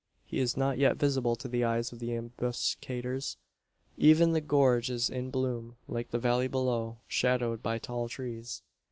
He 0.25 0.39
is 0.39 0.57
not 0.57 0.79
yet 0.79 0.97
visible 0.97 1.35
to 1.35 1.47
the 1.47 1.63
eyes 1.63 1.91
of 1.91 1.99
the 1.99 2.13
ambuscaders. 2.15 3.37
Even 3.99 4.31
the 4.31 4.41
gorge 4.41 4.89
is 4.89 5.11
in 5.11 5.29
gloom 5.29 5.75
like 5.87 6.09
the 6.09 6.17
valley 6.17 6.47
below, 6.47 6.97
shadowed 7.07 7.61
by 7.61 7.77
tall 7.77 8.09
trees. 8.09 8.63